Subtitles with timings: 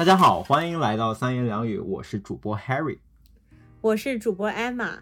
[0.00, 3.00] 大家好，欢迎来到三言两语，我是主播 Harry，
[3.82, 5.00] 我是主播 Emma。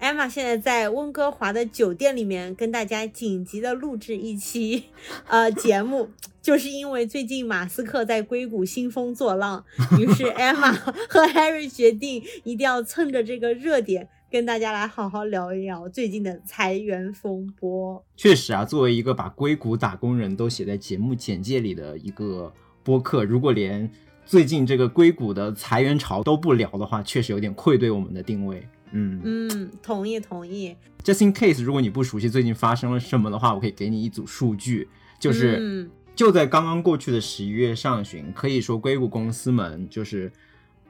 [0.00, 4.86] Emma 现在在温哥华的酒店里面跟大家紧急的录制一期
[5.30, 6.10] 呃节目，
[6.42, 9.64] 就是因为最近马斯克在硅谷兴风作浪，
[9.96, 10.72] 于是 Emma
[11.08, 18.04] 和 Harry 决定一定要蹭着这个热点，跟大家来好好聊一聊最近的裁员风波。
[18.16, 22.52] 确实啊，作为一个把硅谷打工人都写在节目简介里的一个
[22.82, 23.88] 播客，如果连
[24.26, 28.68] 最近这个硅谷的裁员潮都不聊的话，确实有点愧对我们的定位。
[28.90, 30.76] 嗯嗯，同意同意。
[31.02, 34.88] Just in case，如果你不熟悉最近发生了什么的话，我可以给你一组数据，
[35.20, 40.32] 就是就在刚刚过去的十一月上旬，可以说硅谷公司们就是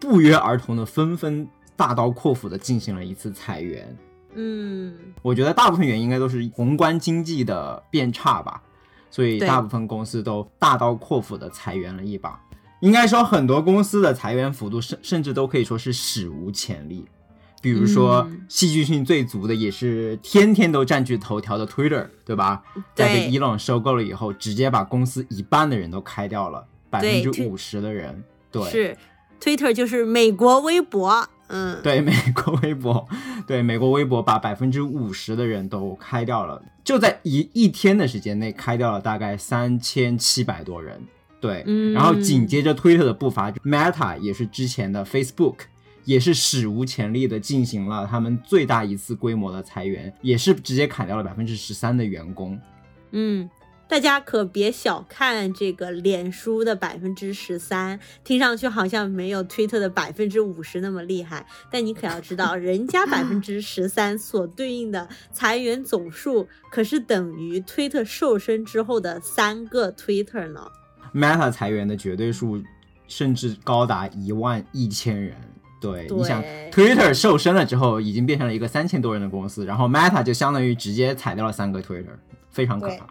[0.00, 3.96] 不约而同的纷纷大刀阔斧的进行了一次裁员。
[4.34, 8.62] 嗯，我觉得大部分原因应该都是宏观经济的变差吧，
[9.10, 12.40] 所以大部分公司都大刀阔斧的裁员了一把。
[12.80, 17.06] 应该说，很多公司的裁员幅度甚甚至都可以说是史无前例。
[17.62, 22.62] 比如说，戏剧性最足的也是天天都占据头条的 Twitter，对吧？
[22.94, 28.22] 在被伊朗收购了以后，直接把公司一半的人都开掉了，百分之五十的人。
[28.52, 28.96] 对，是
[29.40, 33.08] Twitter 就是美国微博，嗯，对，美国微博，
[33.48, 41.02] 对，美国微博把百分之五十的人都开掉了，就在一一天的时间内开掉了大概三千七百多人。
[41.40, 45.60] 对，然后紧接着 Twitter 的步伐，Meta 也是之前的 Facebook。
[46.04, 52.56] 也是史无前例的进行了他们最大一次规模的裁员，也是直接砍掉了百分之十三的员工。
[53.10, 53.50] 嗯，
[53.88, 70.70] 大家可别小看这个脸书的百分之十三，听上去好像没有推特的百分之五十那么厉害，但你可要知道，人家百分之十三 所对应的裁员总数，可是等于推特瘦身之后的三个 Twitter 呢。
[71.16, 72.62] Meta 裁员的绝对数
[73.08, 75.34] 甚至高达一万一千人。
[75.80, 82.16] 对，你想，Twitter 瘦身了之后，已经变成了一个三千多人的公司，然后 Meta 就相当于直接裁掉了三个 Twitter，
[82.50, 83.06] 非常可怕。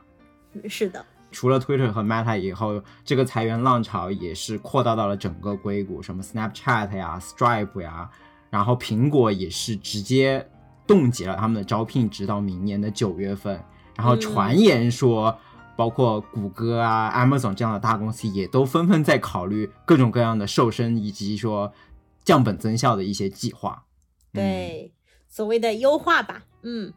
[0.70, 8.10] 是的，除了 Twitter 和 Meta 以后，这个裁员浪潮也是扩大到了整个硅谷，什么 Snapchat 呀、Stripe 呀，
[8.50, 10.46] 然后苹果也是直接
[10.86, 13.60] 冻结了他们的招聘，直到明年的九月份。
[13.96, 15.38] 然后传言说，
[15.76, 21.74] 包括谷歌啊、Amazon 这样的大公司也都纷纷在考虑各种各样的瘦身，以及说。
[22.26, 23.86] 降本增效的一些计划，
[24.34, 24.92] 对，
[25.30, 26.92] 所谓的优化吧，嗯。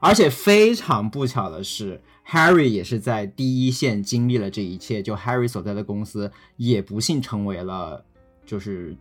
[0.00, 5.02] 而且非常不巧的是，Harry 也是在第一线经历了这一切。
[5.02, 8.02] 就 Harry 所在的公司也不幸成为了
[8.46, 8.96] 就是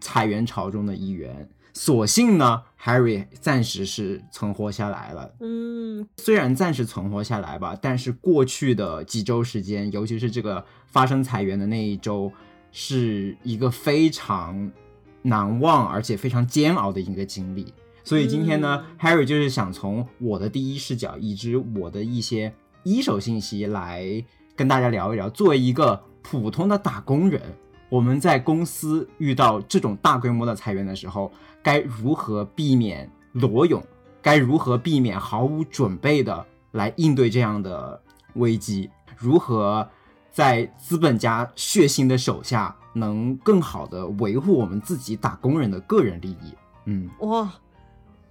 [0.00, 1.50] 裁员潮中的一员。
[1.76, 5.30] 所幸呢，Harry 暂时是存活下来了。
[5.40, 12.32] 嗯，虽然暂时存活下来吧，但是过去的几周时间，尤其是这个发生裁员的那一周。
[12.78, 14.70] 是一个非常
[15.22, 17.72] 难忘而且非常煎熬的一个经历，
[18.04, 24.22] 所以今天呢，Harry 就是想从我的第一视角，以及我的一些一手信息来
[24.54, 27.40] 跟大家聊一聊，作为一个普通的打工人，
[27.88, 31.30] 我们在公司遇到这种大规模的裁员的时候，
[31.62, 33.82] 该如何避免裸泳，
[34.20, 38.00] 该如何避免毫无准备的来应对这样的
[38.34, 39.88] 危机，如何？
[40.32, 46.54] 在资本家血腥的手下，能更好的维护我们自己打工人的个人利益。
[46.84, 47.50] 嗯，哇，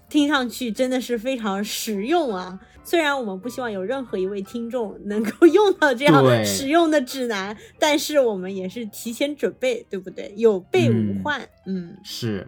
[0.10, 2.60] 听上去真的是非常实用啊！
[2.84, 10.34] 虽然我们不希望有任何一位听众能够用到这样实用的指南，但是我们也是提前准备，对不对？
[10.38, 11.42] 有备无患。
[11.66, 12.48] 嗯，是。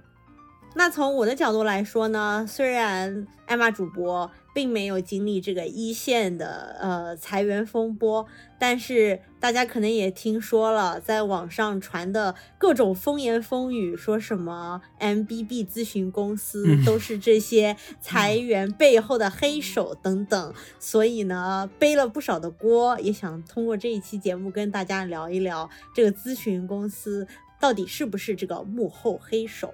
[0.75, 4.29] 那从我的角度来说呢，虽然艾玛主播。
[4.57, 8.25] 并没有经历这个一线的呃裁员风波，
[8.57, 27.27] 但是大家可能也听说了，在网上传的各种风言风语，说什么 MBB 咨询公司都是这些裁员背后的黑手等等，所以呢背了不少的锅，也想通过这一期节目跟大家聊一聊这个咨询公司
[27.59, 29.71] 到底是不是这个幕后黑手。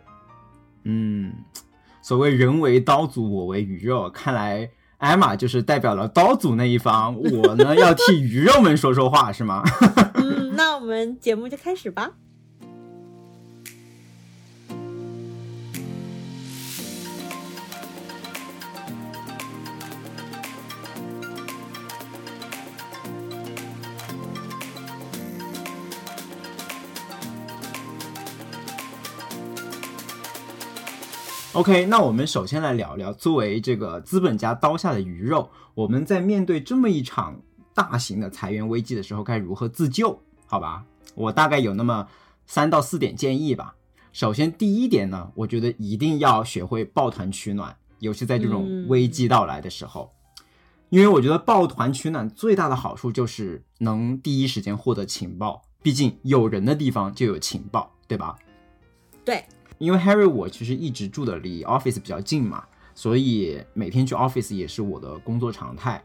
[0.83, 1.31] 嗯。
[2.03, 4.09] 所谓人为刀俎，我为鱼肉。
[4.09, 9.63] 看来艾玛就是代表了刀俎那一方，我呢要替鱼肉们说说话，是吗？
[10.15, 12.11] 嗯，那我们节目就开始吧。
[31.53, 37.39] OK，那我们首先来聊聊，作为这个资本家刀下的鱼肉，我们在面对这么一场
[37.75, 40.19] 大型的裁员危机的时候，该如何自救？
[40.47, 40.83] 好吧？
[41.13, 42.07] 我大概有那么
[42.47, 43.75] 三到四点建议吧。
[44.11, 50.11] 首先，第一点呢，我觉得一定要学会抱团取暖，尤其在这种危机到来的时候，
[50.89, 58.35] 因为我觉得抱团取暖最大的好处就是能第一时间获得情报，毕竟有人的地方就有情报，对吧？
[59.23, 59.45] 对，
[59.83, 62.63] 因为 Harry 我其实一直住的离 office 比较近嘛，
[62.95, 66.01] 所以每天去 office 也是我的工作常态。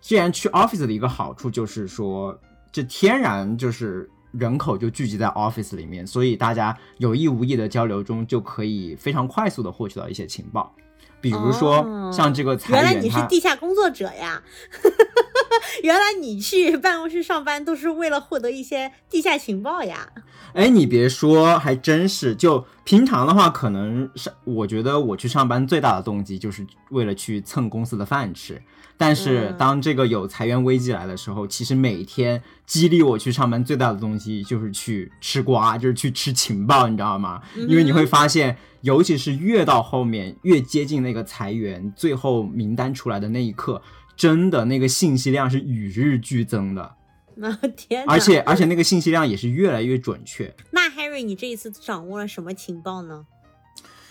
[0.00, 2.36] 既然去 office 的一个好处就是说，
[2.72, 10.74] 这天然就是人口就聚集在 office 里面，所以大家有意无意的交流中就可以非常快速的获取到一些情报，
[11.20, 14.42] 比如说像这个裁员，原来你是地下工作者呀。
[15.82, 20.08] 原来你去办公室上班都是为了获得一些地下情报呀？
[20.54, 22.34] 哎，你别说，还真是。
[22.34, 28.60] 就平常的话，可能上，我觉得我去上班最大的动机就是为了去蹭公司的饭吃。
[28.98, 37.40] 但是当这个有裁员危机来的时候，其实每天激励我去上班最大的动机就是去吃瓜，就是去吃情报，你知道吗？
[37.56, 43.82] 因为你会发现，尤其是越到后面，越接近那个裁员最后名单出来的那一刻。
[44.16, 46.94] 真的那个信息量是与日俱增的，
[47.34, 50.54] 那 天，而且而且那个信息量也是越来越准确。
[50.70, 53.26] 那 Harry，你这一次掌握了什么情报呢？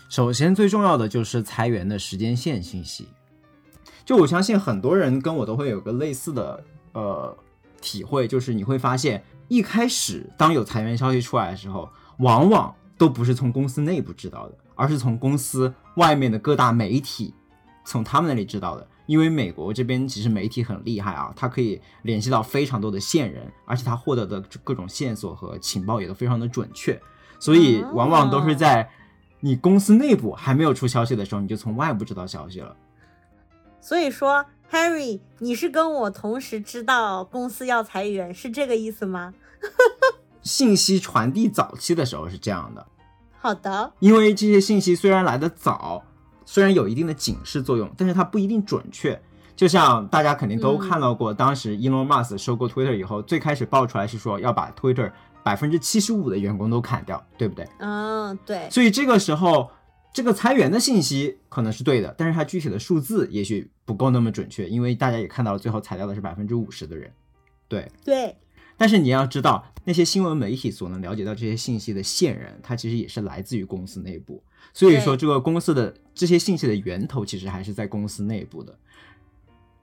[0.09, 3.07] 首先最重要的就是裁员的时间线信息。
[4.03, 6.61] 就我相信很多人跟我都会有个类似的
[6.93, 7.37] 呃
[7.79, 17.33] 体会，就是你会发现一开始当有裁员消息出来的时候，往往都不是从公司内部知道的，而是从公司外面的各大媒体
[17.85, 18.85] 从他们那里知道的。
[19.11, 26.97] 因为美国这边其实媒体很厉害啊，它可以联系到非常多的线人，而且它获得的各种线索和情报也都非常的准确，
[27.37, 28.89] 所以往往都是在
[29.41, 32.73] 你公司内部还没有出消息的时候，你就从外部知道消息了。
[33.81, 39.33] 所以说，Harry，你是跟我同时知道公司要裁员，是这个意思吗？
[40.41, 42.87] 信息传递早期的时候是这样的。
[43.37, 43.91] 好的。
[43.99, 46.05] 因为这些信息虽然来的早。
[46.45, 49.19] 虽然有一定的警示作用，但是它不一定准确。
[49.55, 55.11] 就像大家肯定都看到过，当时 Elon Musk 收购 Twitter 以后，最开始爆出来是说要把 Twitter
[55.43, 57.67] 百分之七十五的员工都砍掉，对不对？
[57.79, 58.67] 嗯，对。
[58.71, 59.69] 所以这个时候，
[60.13, 67.11] 这个裁员的信息可能是对的，但是它具体的数字也许不够那么准确，因为大家也看到了，最后裁掉的是百分之五十的人。
[67.67, 68.35] 对对。
[68.77, 74.41] 但是你要知道，那些新闻媒体所能了解到这些信息的线人，他其实也是来自于公司内部。
[74.73, 78.77] 所以说，这个公司的这些信息的源头其实还是在公司内部的。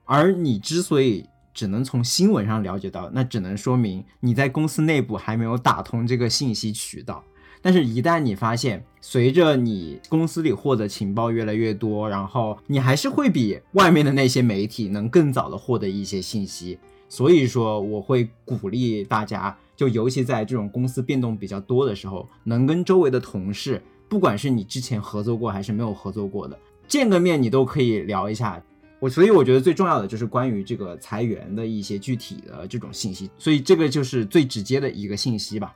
[0.04, 7.22] 而你之所以只能从新闻上了解到，那只能说明你在公司内部还没有打通这个信息渠道。
[7.60, 16.78] 但是，一旦你发现，随着你公司里获得情报越来越多，然后你还是会比外面的那些媒体能更早的获得一些信息。
[17.08, 23.82] 所以说，我会鼓励大家，就尤其在这种公司变动比较多的时候，能跟周围的同事。
[24.08, 28.62] 不管是你之前合作过还是没有合作过的，见个面你都可以聊一下。
[29.00, 35.72] 我所以我觉得最重要的就是关于这个裁员的一些具体的这种信息，所以这个就是最直接的一个信息吧。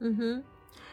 [0.00, 0.44] 嗯哼。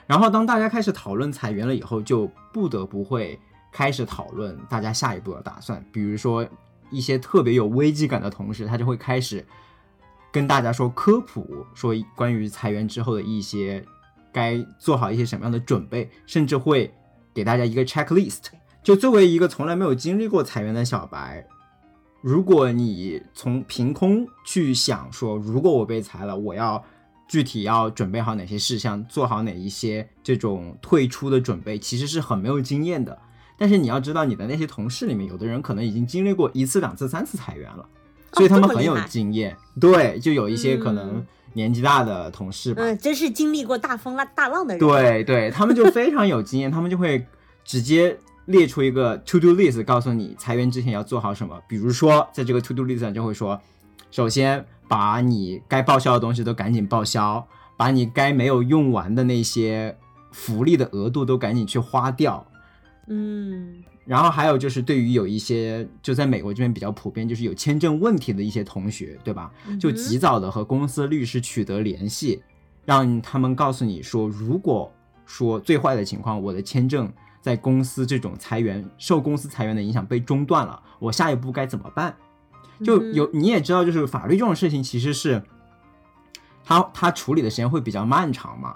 [0.06, 3.40] 然后当大家开始讨论裁员了以后，就不得不会
[3.72, 5.84] 开始讨论大家下一步的打算。
[5.92, 6.48] 比如说
[6.92, 9.44] 一些特别有危机感的同事，他就会开始
[10.32, 13.84] 跟大家说科普，说关于裁员之后的一些。
[14.34, 16.92] 该做好一些什么样的准备，甚至会
[17.34, 18.48] 给大家一个 checklist。
[18.84, 21.48] 就作为一个从来没有经历过裁员的小白，
[22.20, 26.84] 如果你从凭空去想说，如果我被裁了，我要
[27.28, 33.18] 具体要准备好哪些事项，做好哪一些这种退出的准备，其实是很没有经验的。
[33.58, 37.88] 但是你要知道，你的那些同事里面，有的人可能已经经历过一次、两次、三次裁员了，
[38.34, 39.56] 所以他们很有经验。
[39.80, 41.26] 对，就有一些可能。
[41.54, 44.80] 年纪大的同事吧，嗯，真是经历过大风浪大浪的人。
[44.80, 47.26] 对对，他们就非常有经验，他们就会
[47.64, 51.62] 直接列出一个 to do list，告诉你裁员之前要做好什么。
[51.68, 53.60] 比如说，在这个 to do list 上就会说，
[54.12, 59.98] 首先把你该报销的东西都赶紧报销，把你该没有用完的那些
[60.32, 62.46] 福利的额度都赶紧去花掉。
[63.08, 63.84] 嗯。
[64.06, 69.50] 然后还有就是，对于有一些就在美国这边比较普遍，就是有签证问题的一些同学，对吧？
[69.80, 72.44] 就及早的和公司律师取得联系，
[72.84, 74.92] 让他们告诉你说，如果
[75.26, 82.14] 说最坏的情况，我的签证在公司这种裁员受公司裁员的影响被中断了，我下一步该怎么办？
[82.84, 85.42] 就有你也知道，就是法律这种事情，其实是
[86.66, 88.76] 他他处理的时间会比较漫长嘛，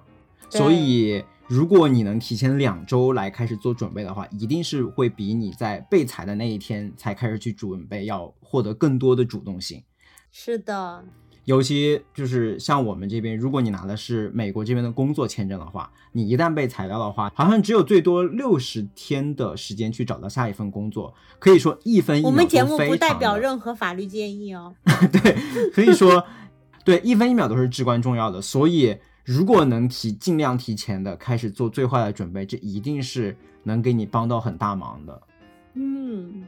[0.50, 1.24] 所以。
[1.48, 9.82] 如果你能提前两周来开始做准备的话，一定是会比你在被裁的那一天才开始去准备要获得更多的主动性。
[10.30, 11.06] 是的，
[11.46, 24.76] 尤其就是像我们这边，如果你拿的是美国这边的工作签证的话，你一旦被裁掉的话，好像只有最多六十天的时间去找到下一份工作，可以说一分一秒我们节目不代表 任何法律建议哦。
[25.14, 25.38] 对，
[25.72, 26.26] 可以说，
[26.84, 28.42] 对一分一秒都是至关重要的。
[28.42, 28.98] 所以，
[29.28, 35.22] 如果能提尽量提前的开始做最坏的准备，这一定是能给你帮到很大忙的。
[35.74, 36.46] 嗯，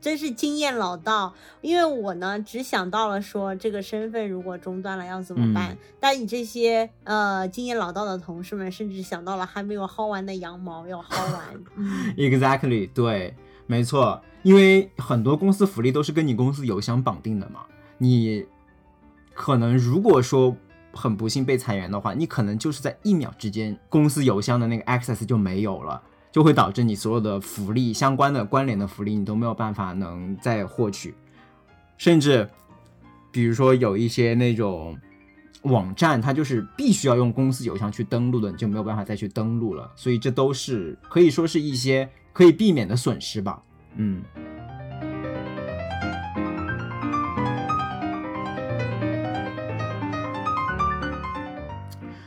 [0.00, 1.34] 真是经验老道。
[1.62, 11.42] 因为我呢，只想到了说这个身份如果中断了要怎么办，嗯但你这些呃经验老道的同事们，甚至想到了还没有薅完的羊毛要薅完。
[11.74, 13.34] 嗯 Exactly，对，
[13.66, 17.62] 没错，因为很多公司福利都是跟你公司邮箱绑定的嘛。
[17.98, 18.46] 你
[19.34, 20.56] 可能如果说
[20.92, 31.14] 很不幸被裁员的话，你可能就是在一秒之间，公司邮箱的那个 access 就没有了，就会导致你所有的福利相关的关联的福利你都没有办法能再获取，
[31.96, 32.48] 甚至
[33.30, 34.98] 比如说有一些那种。
[35.66, 43.62] 网站它就是必须要用公司邮箱去登录的，你就没有办法再去登录了，所以这都是可以说是一些可以避免的损失吧。
[43.94, 44.20] 嗯，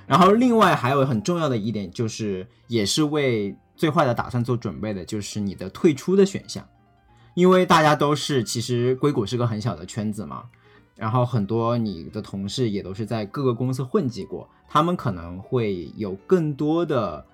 [0.08, 6.68] 然后另外还有很重要的一点就是，也是为最坏的打算做准备的，就是你的退出的选项，
[7.34, 10.44] 因为大家都是其实硅谷是个很小的圈子嘛，
[10.96, 17.26] 然后很多你的同事也都是在各个公司混迹过，他们可能会有更多的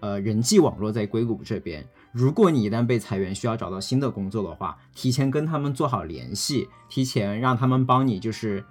[0.00, 1.86] 呃人际网络在硅谷这边。
[2.12, 8.64] 如果你一旦被裁员，需要找到新的工作的话，提前跟他们做好联系，提前让他们帮你就是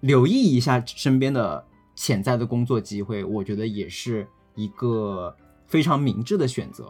[0.00, 1.64] 留意一下身边的
[1.98, 4.24] 潜在的工作机会，我觉得也是
[4.54, 5.34] 一个
[5.66, 6.88] 非常明智的选择。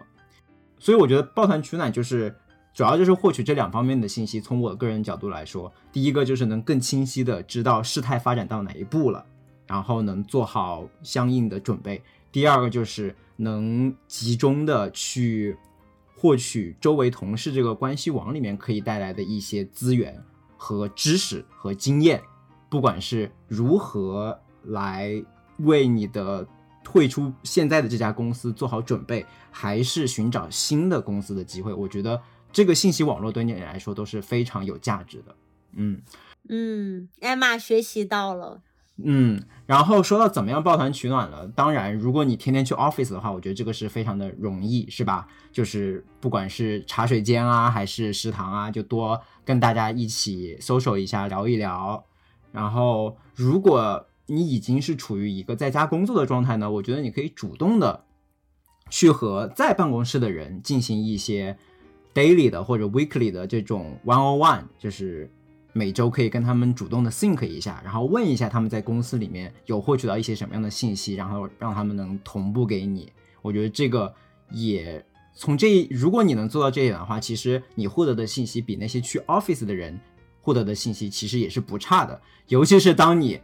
[0.79, 2.37] 所以我觉得抱团取暖就是
[2.75, 4.39] 主要就是获取这两方面的信息。
[4.39, 9.25] 从我个人角度来说，第一个就是能更清晰的知道事态发展到哪一步了，
[9.67, 15.57] 然后能做好相应的准备；第二个就是能集中的去
[16.15, 20.23] 获取周围同事这个关系网里面可以带来的一些资源
[20.59, 22.21] 和知识和经验，
[22.69, 25.13] 不管是如何来
[25.59, 26.47] 为你的
[26.85, 32.21] 退出现在的这家公司做好准备，还是寻找新的公司的机会，我觉得
[32.53, 35.35] 这个信息网络对你来说都是非常有价值的。
[35.73, 36.01] 嗯
[36.49, 38.63] 嗯，艾玛学习到了。
[39.01, 45.29] 嗯，然后说到怎么样抱团取暖了，当然，如果你天天去 office 的话，我觉得这个是非常的容易，是吧？
[45.53, 52.05] 就是不管是茶水间啊，还是食堂啊，就多跟大家一起 social 一下，聊一聊。
[52.51, 58.05] 然后，如果你已经是处于一个在家工作的状态呢，我觉得你可以主动的
[58.91, 61.59] 去和在办公室的人进行一些
[62.15, 65.31] daily 的或者 weekly 的这种 one on one，就是
[65.73, 73.11] 每周可以跟他们主动的 think 一下，然后问一下他们在公司里面有获取到一些什么样的信息，然后让他们能同步给你。
[73.41, 74.15] 我觉得这个
[74.51, 75.05] 也
[75.35, 79.99] 从这，如果你能做到这一点的话，其实你获得的信息比那些去 office 的人
[80.43, 82.21] 获得的信息其实也是不差的。
[82.49, 83.41] 尤其是当你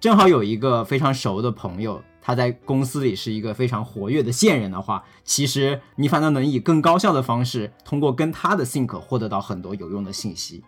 [0.00, 10.62] 正好有一个非常熟的朋友，他在公司里是一个非常活跃的线人的话，其实你反倒能以更高效的方式，通过跟他的 think 获得到很多有用的信息。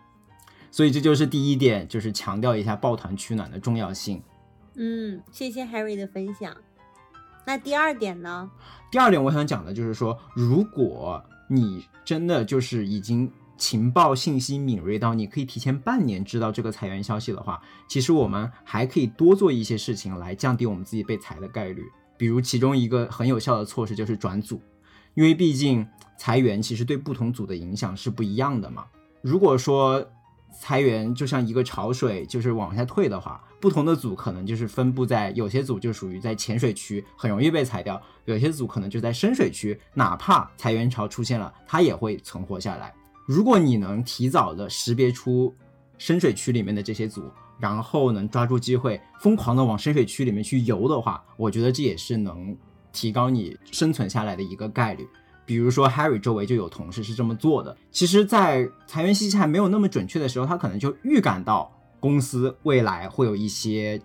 [0.72, 4.22] 所以这就是第一点，就是强调一下抱团取暖的重要性。
[4.74, 6.56] 嗯，谢谢 Harry 的分享。
[7.46, 8.50] 那第二点呢？
[8.90, 21.84] 第二点我想讲的就是说，如果你真的就是已经情报信息敏锐到你可以提前半年知道这个裁员消息的话，其实我们还可以多做一些事情来降低我们自己被裁的概率。
[22.16, 24.60] 比如其中一个很有效的措施就是转组，
[25.14, 25.86] 因为毕竟
[26.18, 28.86] 裁员其实对不同组的影响是不一样的嘛。
[29.20, 30.04] 如果说
[30.58, 42.92] 裁员就像一个潮水，就是往下退的话，不同的组可能就是分布在有些组就属于在浅水区，很容易被裁掉；有些组可能就在深水区，哪怕裁员潮出现了，它也会存活下来。
[43.30, 45.54] 如果你能提早的识别出
[45.98, 52.56] 深水区里面的这些组，然后能抓住机会，疯狂的往深水区里面去游的话，我觉得这也是能
[52.90, 55.06] 提高你生存下来的一个概率。
[55.46, 57.76] 比如说 Harry 周围就有同事是这么做的。
[57.92, 61.70] 其实，在裁员信息还没有那么准确的时候，他可能就预感到
[62.00, 64.02] 公司未来会有一些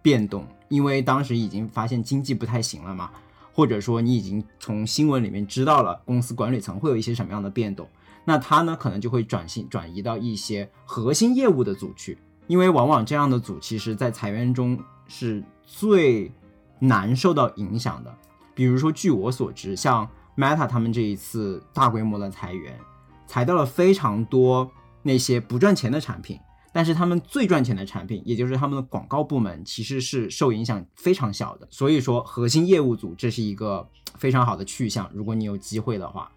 [0.00, 3.10] 变动，因为当时已经发现经济不太行了嘛，
[3.52, 7.88] 或者说你已经从新闻里面知道了公司管理层会有一些什么样的变动，
[8.28, 16.30] 那他呢可能就会转型转移到一些核心业务的组去，因为往往这样的组其实在裁员中是最
[16.78, 18.14] 难受到影响的。
[18.54, 20.06] 比如说，据我所知，像
[20.36, 22.78] Meta 他们这一次大规模的裁员，
[23.26, 24.70] 裁掉了非常多
[25.02, 26.38] 那些不赚钱的产品，
[26.70, 31.66] 但是他们最赚钱的产品，也就是他们的广告部门，其实是受影响非常小的。
[31.70, 35.10] 所以说，核心业务组这是一个非常好的去向。
[35.14, 36.30] 如果你有机会的话，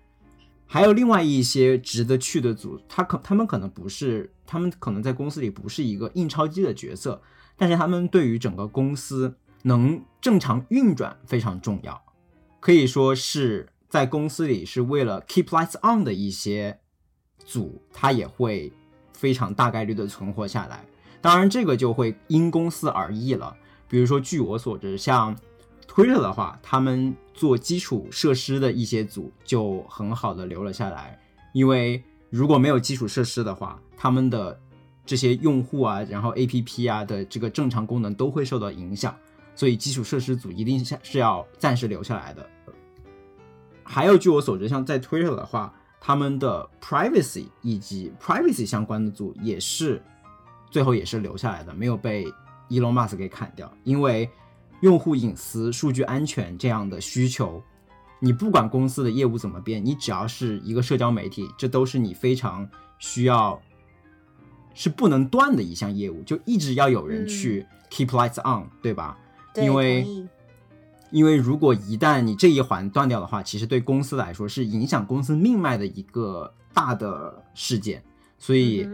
[0.72, 7.22] 还有另外一些值得去的组，他可他们可能不是，他们可能在公司里不是一个印钞机的角色，
[7.58, 12.02] 但是他们对于整个公司能正常运转非常重要，
[12.62, 16.80] 可以说是在公司里是为了 keep lights on 的一些
[17.46, 18.72] 组，它也会。
[19.14, 20.84] 非常大概率的存活下来，
[21.22, 23.56] 当然这个就会因公司而异了。
[23.88, 25.38] 比如说，据我所知，像
[25.92, 31.20] Twitter 的话，他们做基础设施的一些组就很好的留了下来，
[31.52, 34.58] 因为如果没有基础设施的话，他们的
[35.06, 39.14] 这些用户啊，然后 APP 啊的这个正常功能都会受到影响，
[39.54, 42.50] 所以基础设施组一定是是要暂时留下来的。
[43.84, 45.74] 还有，据我所知，像在 Twitter 的话。
[46.04, 50.02] 他们的 privacy 以及 privacy 相关的组也是
[50.72, 52.26] 最后也是留下来的，没有被
[52.70, 53.72] Elon Musk 给砍掉。
[53.84, 54.28] 因为
[54.82, 57.64] 用户隐私、数据安全这样的需求，
[58.20, 62.70] 你不管公司的业务怎么变，你只要是一个社交媒体，这都是你非常
[63.00, 63.62] 需要
[64.74, 69.18] 是不能断的一项业务，就一直要有人去 keep lights on，对吧？
[69.56, 70.06] 因为。
[71.14, 78.02] 因为如果一旦你这一环断掉的话，其实对公司来说是影响公司命脉的一个大的事件。
[78.40, 78.88] 所以，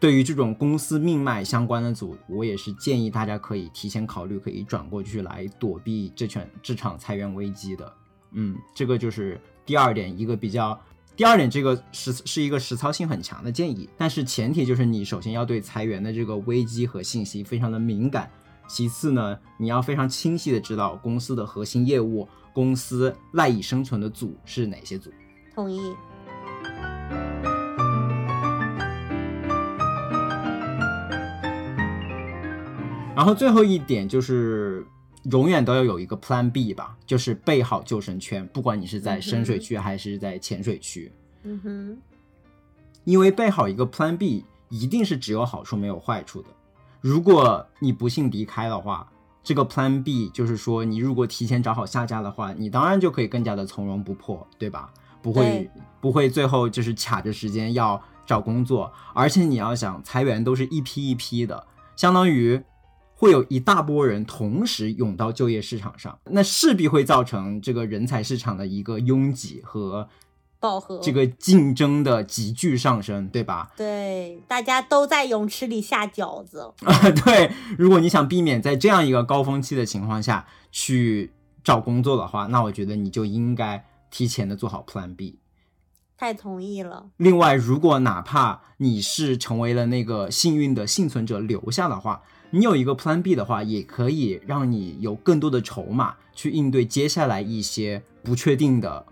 [0.00, 7.92] 对于这种公司命脉相关的组，我也是建议大家可以提前考虑，可以转过去来躲避这场这场裁员危机的。
[8.32, 10.80] 嗯，这个就是第二点，一个比较
[11.14, 18.30] 第二点，这个实是一个实操性很强的建议，但是前提就是你首先要对裁员的这个危机和信息非常的敏感。
[18.66, 25.12] 其次呢，你要非常清晰的知道公司的核心业务，公司赖以生存的组是哪些组。
[25.54, 25.94] 同意。
[33.20, 34.82] 然后最后一点就是，
[35.24, 41.12] 永远都要有一个 Plan B 吧，就是备好救生圈，不管你是在深水区还是在浅水区。
[41.42, 41.98] 嗯哼。
[43.04, 46.48] 因为备好一个 Plan B，一定是只有好处没有坏处的。
[47.02, 49.06] 如果你不幸离开的话，
[49.44, 54.90] 这个 Plan B 就是说，你如果提前找好下家的话，你当然就可以更加的从容不迫，对吧？
[55.20, 62.58] 不会不会最后就是卡着时间要找工作，而且你要想裁员都是一批一批的，相当于
[63.20, 70.08] 会有一大波人同时涌到就业市场上，那势必会造成这个人才市场的一个拥挤和。
[70.58, 73.70] 饱和，这个竞争的急剧上升，对吧？
[73.78, 77.10] 对，大家都在泳池里下饺子啊。
[77.24, 81.32] 对，如果你想避免在这样一个高峰期的情况下去
[81.64, 85.38] 找工作的话，那我觉得你就应该提前的做好 Plan B。
[86.18, 87.06] 太同意了。
[87.16, 92.20] 另外，如果哪怕你是成为了那个幸运的幸存者留下的话，
[92.52, 99.06] 你有一个 Plan B 的话，也可以让你有更多的筹码去应对接下来一些不确定的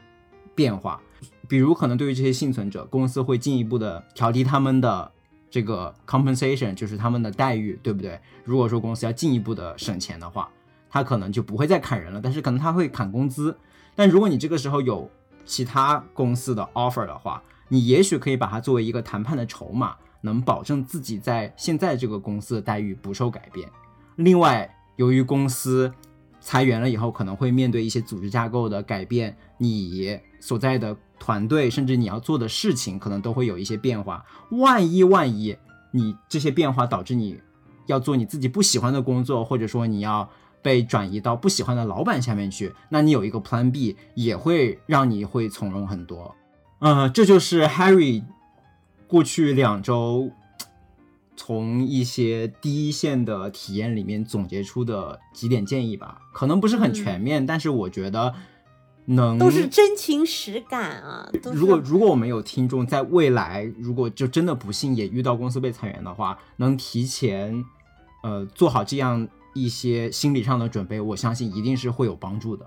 [0.57, 1.01] 变化。
[1.47, 5.11] 比如，可能对于这些幸存者，公司会进一步的调低他们的
[5.49, 8.21] 这个 compensation，就是他们的待遇，对不对？
[8.45, 10.51] 如果说公司要进一步的省钱的话，
[10.91, 13.57] 他可能就不会再砍人了，但是可能他会砍工资。
[13.95, 15.09] 但如果你这个时候有
[15.45, 23.69] 其他公司的 offer 的话，你也许可以把它作为一个谈判的筹码，能保证自己在现在这个公司的待遇不受改变。
[24.17, 25.93] 另外，由于公司
[26.41, 30.97] 裁员了以后，可能会面对一些组织架构的改变，你所在的。
[31.21, 34.25] 团队甚至你要做的事情，可能都会有一些变化。
[34.53, 35.59] 万一万一
[35.91, 37.41] 你这些变化导致你
[37.87, 40.31] 要做你自己不喜欢的工作，或者说你要
[40.63, 46.37] 被转移到不喜欢的老板下面去，那你有一个 Plan B 也会让你会从容很多。
[46.79, 48.23] 嗯，这就是 Harry
[49.09, 50.31] 过去两周
[51.35, 56.21] 从一些第一线的体验里面总结出的几点建议吧。
[56.33, 58.33] 可能不是很全面，但是我觉得。
[59.11, 61.27] 能都是真情实感啊！
[61.55, 67.65] 如果如果我们有听众在未来，如果就真的不幸也遇到公司被裁员的话，能提前
[68.23, 72.67] 呃做好这样一些心理上的准备，我相信一定是会有帮助的。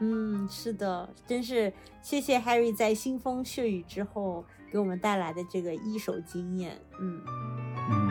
[0.00, 6.80] 嗯，是的，真是谢谢 Harry 在腥风血雨之后给我们带来的这个一手经验。
[7.00, 7.20] 嗯
[7.90, 8.10] 嗯。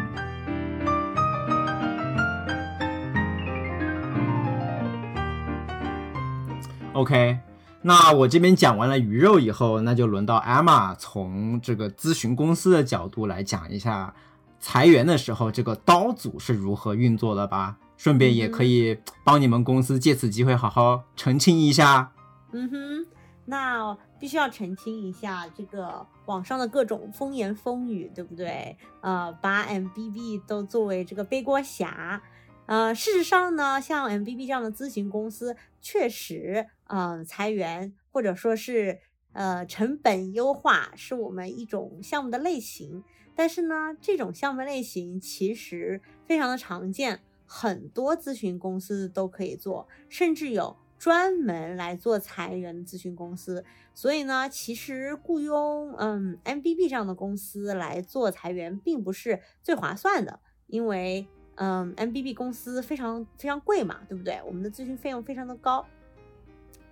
[6.93, 7.39] OK。
[7.83, 14.13] 那我这边讲完了鱼肉以后，那就轮到 Emma 从这个咨询公司的角度来讲一下
[14.59, 17.77] 裁员的时候这个刀组是如何运作的吧。
[17.97, 22.13] 顺便也可以帮你们公司借此机会好好澄清一下。
[22.53, 23.05] 嗯哼，
[23.45, 28.77] 那必须要澄清一下，这个网上的各种风言风语，对不对？
[29.01, 32.21] 呃，把 MBB 都作为这个背锅侠。
[32.67, 38.99] 呃，事实上呢，像 MBB 这样的咨询公司，确实，嗯，裁员或者说是
[39.33, 43.03] 呃成本优化，是我们一种项目的类型。
[43.35, 53.65] 但是呢，这种项目类型其实非常的常见，很多咨询公司都可以做，甚至有专门来做裁员咨询公司。
[53.95, 61.25] 所以呢，其实雇佣嗯 MBB 这样的公司来做裁员，并不是最划算的，因为。
[61.59, 64.39] 嗯，MBB 公司非常非常贵嘛，对不对？
[64.45, 65.83] 我们的咨询费用非常的高。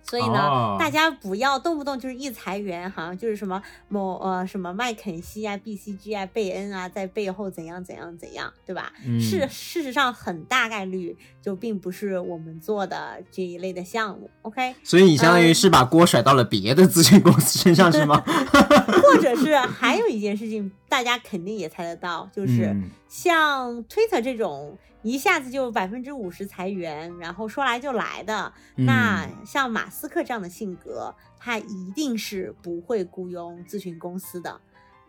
[0.08, 8.92] 所以呢，大家不要动不动就是一裁员，好像就是什么某呃什么麦肯锡啊、BCG 啊、贝恩啊，在背后怎样怎样怎样，对吧？
[9.20, 14.30] 事事实上，很大概率就并不是我们做的这一类的项目。
[14.42, 18.22] OK，所以你相当于是把锅甩到了别的咨询公司身上，是吗？
[19.02, 22.76] 或者是还有一件事情，大家肯定也猜得到，就是
[23.08, 24.78] 像 Twitter 这种。
[25.02, 34.60] 一下子就百分之五十裁员，然后说来就来的，那像马斯克这样的性格，他一定是不会雇佣咨询公司的。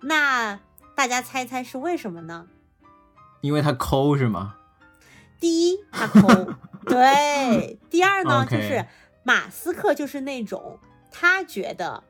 [0.01, 0.59] 那
[0.93, 2.45] 大家猜猜是为什么呢？
[3.41, 4.57] 因为他抠是吗？
[5.39, 6.27] 第一，他抠，
[6.85, 7.79] 对。
[7.89, 8.85] 第二呢，就是
[9.23, 10.77] 马斯克就是那种
[11.09, 12.03] 他觉得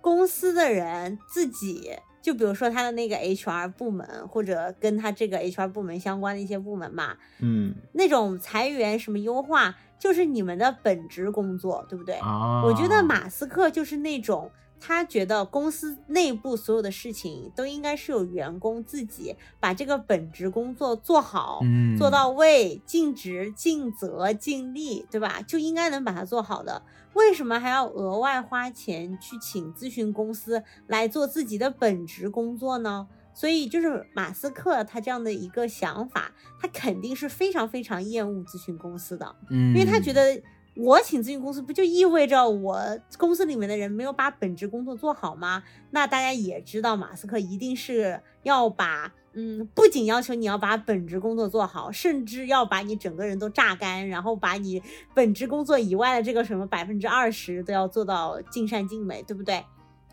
[0.00, 1.90] 公司的人自己。
[2.26, 12.18] 就比如说他的那个 HR 部门，或者跟他这个 HR 部门相关的一些部门嘛，嗯，那种裁员什么优化，就是你们的本职工作，对不对？
[12.64, 21.60] 我觉得马斯克就是那种，他觉得公司内部所有的事情都应该是有员工自己把这个本职工作做好，
[21.96, 25.40] 做到位，尽职尽责尽力，对吧？
[25.46, 26.82] 就应该能把它做好的。
[27.16, 33.08] 为什么还要额外花钱去请咨询公司来做自己的本职工作呢？
[33.34, 40.42] 所以就是马斯克他这样的一个想法，他肯定是非常非常厌恶咨询公司的，嗯，因为他觉得
[40.74, 42.80] 我请咨询公司不就意味着我
[43.18, 45.62] 公司里面的人没有把本职工作做好吗？
[45.90, 49.12] 那大家也知道，马斯克一定是要把。
[49.38, 54.82] 嗯，不仅要求你要把本职工作做好，甚至要把你整个人都榨干，然后把你
[55.14, 59.62] 本职工作以外的这个什么百分之二十都要做到尽善尽美，对不对？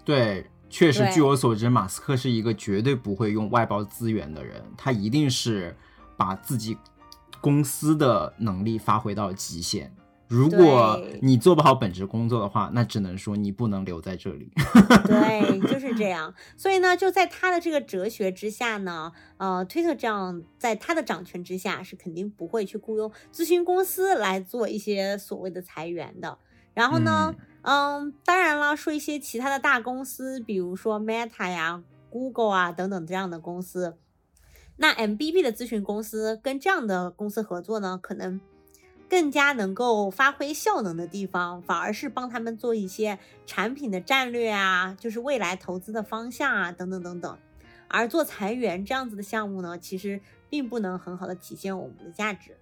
[0.03, 5.73] 对，确实，据我所知，马斯克是一个绝对不会用外包资源的人，他一定是
[6.17, 6.77] 把自己
[7.39, 9.95] 公司的能力发挥到极限。
[10.33, 14.51] 如果你做不好本职工作的话，那只能说你不能留在这里。
[15.05, 16.33] 对，就是这样。
[16.57, 26.39] 所以呢，就在他的这个哲学之下呢，呃，推特这样在他的掌权之下，是肯定不会去雇佣咨询公司来做一些所谓的裁员的。
[26.73, 33.97] 然后呢，嗯，当然了，说一些其他的大公司，比如说 Meta 呀、Google 啊等等这样的公司，
[34.77, 38.41] 那 MBB 的咨询公司跟这样的公司合作呢，可能。
[39.13, 47.37] 更加能够发挥效能的地方，反而是帮他们做一些产品的战略啊，就是未来投资的方向啊，等等等等。
[47.87, 52.57] 而做裁员这样子的项目呢，其实并不能很好的体现我们的价值。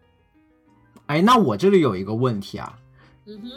[1.06, 2.78] 哎，那我这里有一个问题啊，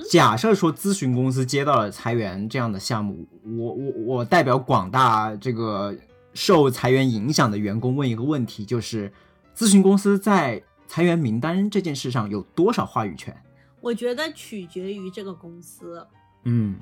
[0.08, 5.92] 假设说咨询公司接到了裁员这样的项目，我我我代表广大这个
[6.32, 9.12] 受裁员影响的员工问一个问题，就是
[9.52, 10.62] 咨询公司在。
[10.86, 13.36] 裁员名单这件事上有多少话语权？
[13.80, 16.06] 我觉得取决于这个公司。
[16.44, 16.78] 嗯，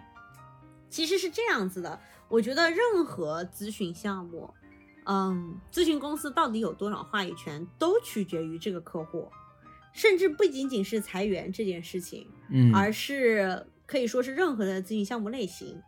[0.89, 1.99] 其实是这样子的。
[2.29, 4.53] 我觉得任何咨询项目，
[5.05, 9.31] 嗯，咨询公司到底有多少话语权，都取决于这个客户，
[9.93, 15.81] 甚至不仅仅是裁员这件事情，嗯，而是可以说是任何的咨询项目类型。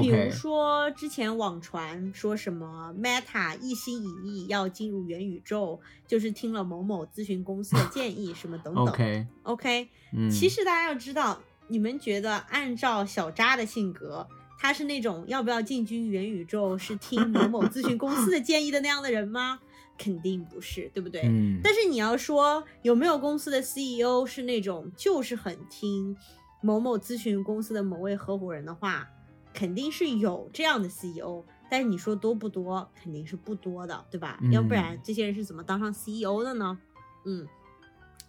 [0.00, 8.86] 比如说，之前网传说什么 Meta 一心一意要进入元宇宙，就是听了某某咨询公司的建议， 什么等等。
[8.86, 14.26] OK，OK，嗯，其实大家要知道，你们觉得按照小扎的性格，
[14.58, 19.60] 他是那种要不要进军元宇宙是听某某咨询公司的建议的那样的人吗？
[19.98, 21.22] 肯定不是，对不对？
[21.24, 21.60] 嗯。
[21.62, 26.16] 但是你要说有没有公司的 CEO 是那种就是很听
[26.60, 29.08] 某某咨询公司的某位合伙人的话？
[29.58, 32.88] 肯定是有这样的 CEO，但是你说多不多？
[33.02, 34.38] 肯定是不多的，对吧？
[34.52, 36.78] 要不然这些人是怎么当上 CEO 的呢？
[37.24, 37.44] 嗯，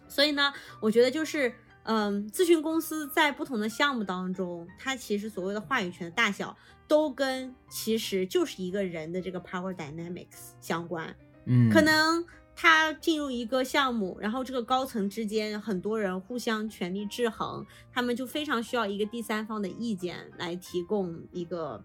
[0.08, 6.56] 所以呢，我觉得就是，嗯，咨询公司在不同的项目当中，它其实所谓的话语权的大小，
[6.88, 11.14] 都跟其实就是一个人的这个 power dynamics 相关。
[11.44, 12.26] 嗯，可能
[12.62, 21.82] 他进入一个项目，然后这个高层之间很多人互相权力制衡，他们就非常需要一个第三方的意见来提供一个，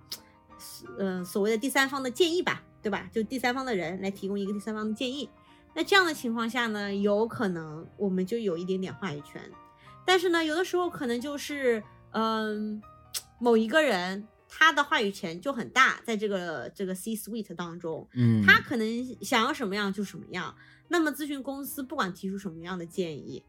[1.00, 3.10] 呃，所谓的第三方的建议吧，对吧？
[3.14, 5.30] 就第三方的人来提供一个第三方的建议。
[5.74, 9.42] 那这样的情况下呢，有可能我们就有一点点话语权，
[10.06, 12.82] 但是呢，有的时候可能就是，嗯，
[13.40, 14.28] 某一个人
[14.58, 20.56] 他的话语权就很大，在这个这个 C suite 当中，嗯，他可能想要什么样就什么样。
[20.88, 23.44] 那么咨询公司不管提出什么样的建议，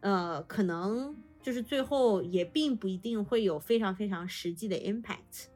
[0.00, 5.48] 呃，可能就是最后也并不一定会有非常非常实际的 impact，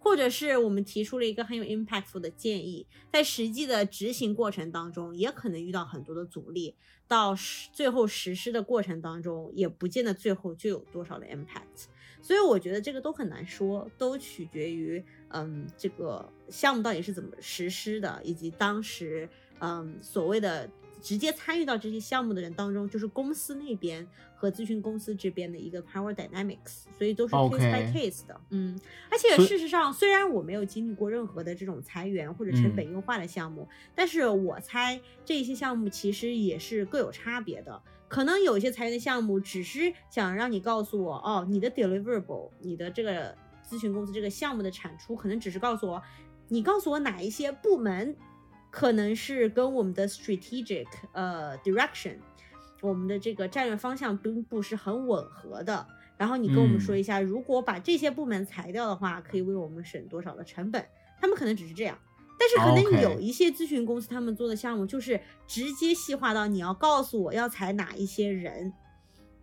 [0.00, 6.74] 或者是我们提出了一个很有 impactful 的建议，在实际的执行过程当中，也可能遇到很多的阻力，
[7.06, 11.86] 到实最后实施的过程当中，也不见得最后就有多少的 impact。
[12.20, 19.28] 所以我觉得这个都很难说，都取决于嗯这个项目到底是怎么实施的，以及当时
[19.60, 20.68] 嗯所谓的
[21.00, 28.40] 直接参与到这些项目的人当中，就是公司那边和咨询公司这边的一个 power dynamics，所以都是 case by case 的。
[28.50, 28.78] 嗯，
[29.08, 37.80] 而且事实上，虽然我没有经历过任何的这种裁员或者成本优化的项目，但是我猜这些项目其实也是各有差别的。
[38.08, 43.36] 可能有一些裁员的项目只是想让你告诉我，哦，你的 deliverable，你的这个
[43.68, 46.02] 咨询公司这个项目的产出，可能只是告诉我，
[46.48, 48.16] 你告诉我哪一些部门
[48.70, 52.16] 可能是跟我们的 strategic 呃 direction，
[52.80, 55.86] 我们的这个战略方向并不是很吻合的。
[56.16, 60.84] 然后你跟我们说一下，如果把这些部门裁掉的话，可以为我们省多少的成本？
[61.20, 61.96] 他们可能只是这样。
[62.38, 68.72] 但是可能有一些咨询公司，他们做的项目就是直接细化到你要告诉我要裁哪一些人，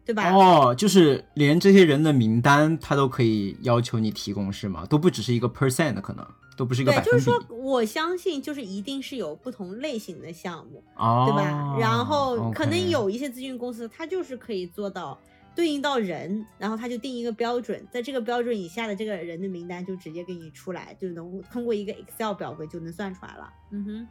[0.05, 0.33] 对吧？
[0.33, 4.85] 哦，就是连这些人的名单，他都可以要求你提供，是吗？
[4.85, 11.77] 都不只是一个 percent，可能都不是一个对，百分比，就是说，我相信就是一定是有不同类型的项目，哦，对吧？
[11.79, 15.19] 然后可能有一些咨询公司，它就是可以做到
[15.55, 23.53] 对应到人，然后他就定一个标准，在这个标准以下的这个人的名单就直接给你出来，就能通过一个 Excel 表格就能算出来了。
[23.71, 24.07] 嗯哼，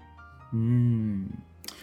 [0.55, 1.29] 嗯，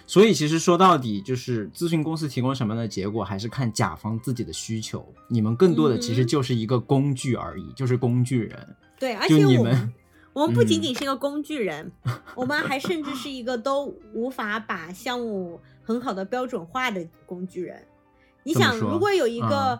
[0.07, 5.07] 所以其实说到底，就是咨询公司提供什么样的结果，还是看甲方自己的需求。
[5.27, 8.75] 你们更多的其实就是一个工具而已，就是工具人。
[8.99, 9.93] 对，而就你们且我们。
[10.33, 11.91] 我们不仅嗯仅是一个工具人，
[12.35, 17.85] 我们还甚至是一个都无法把项目很好的标准化的工具人。
[18.43, 19.79] 你想，如果有一个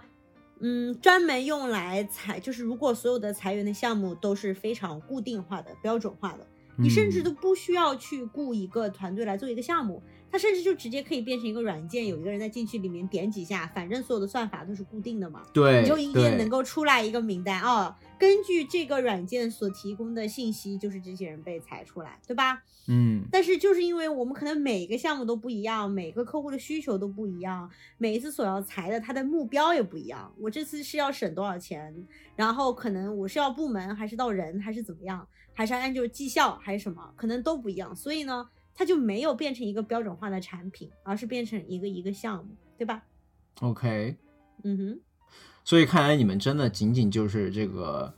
[0.60, 6.46] 嗯专门用来裁，就是如果所有的裁员的项目都是非常固定化的、标准化的，
[6.78, 7.24] 你甚至嗯。
[7.24, 15.44] 都不需要去雇一个团队来做一个项目，它甚至就直接可以变成一个软件，有一个人在进去里面点几下，反正所有的算法都是固定的嘛。
[15.54, 17.94] 对，你就一定能够出来一个名单哦。
[18.18, 22.64] 根据这个软件所提供的信息，就是这些人被裁出来，对吧？
[22.88, 30.34] 嗯但是就是因为我们可能每个项目都不一样，每个客户的需求都不一样，每一次所要裁的他的目标也不一样。
[30.40, 31.94] 我这次是要省多少钱，
[32.36, 37.96] 然后可能我是要部门还是到人还是怎么样，还是按照绩效还是什么，可能都不一样。
[37.96, 43.04] 所以呢，它就没有变成一个标准化的产品，而是变成一个一个项目，对吧
[43.60, 44.16] ？，OK。
[44.64, 45.00] 嗯哼。
[45.64, 48.12] 所以看来你们真的仅仅就是这个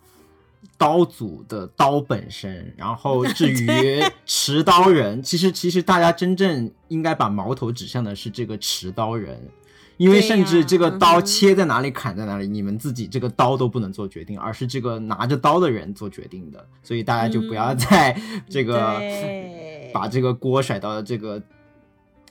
[0.77, 9.49] 刀组的刀本身，然后 至于持刀人，其实其实大家真正应该把矛头指向的是这个持刀人，
[9.97, 21.41] 因为甚至这个刀切在哪里、砍在哪里，你们自己这个刀都不能做决定，而是这个拿着刀的人做决定的，所以大家就不要嗯再 这个、对把这个锅甩到这个